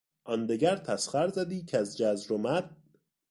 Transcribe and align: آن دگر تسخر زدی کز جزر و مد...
آن 0.23 0.45
دگر 0.45 0.75
تسخر 0.75 1.27
زدی 1.27 1.63
کز 1.65 1.97
جزر 1.97 2.33
و 2.33 2.37
مد... 2.37 2.75